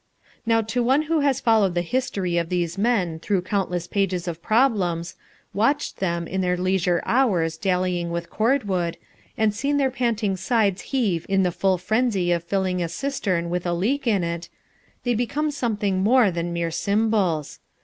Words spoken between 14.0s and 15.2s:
in it, they